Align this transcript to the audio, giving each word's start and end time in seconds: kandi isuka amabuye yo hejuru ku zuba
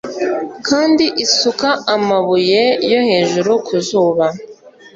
kandi 0.67 1.05
isuka 1.25 1.69
amabuye 1.95 2.61
yo 2.91 2.99
hejuru 3.09 3.51
ku 3.65 3.75
zuba 3.87 4.27